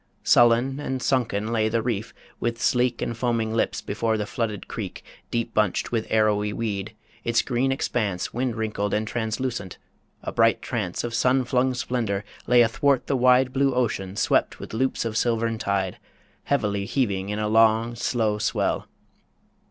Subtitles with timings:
[0.23, 5.03] Sullen and sunken lay the reef, with sleek And foaming lips, before the flooded creek
[5.29, 9.77] Deep bunched with arrowy weed, its green expanse Wind wrinkled and translucent...
[10.23, 14.73] A bright trance Of sun flung splendour lay athwart the wide Blue ocean swept with
[14.73, 15.99] loops of silvern tide
[16.45, 18.87] Heavily heaving in a long, slow swell.